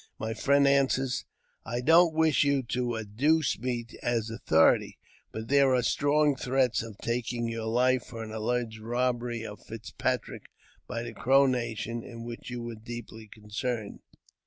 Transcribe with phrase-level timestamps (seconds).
[0.17, 1.11] My friend answered,"
[1.63, 4.97] I don't wish you to adduce me as authority;
[5.31, 10.45] but there are strong threats of taking your life for an alleged robbery of Fitzpatrick
[10.87, 13.99] by the Crow nation, in which you were deeply concerned."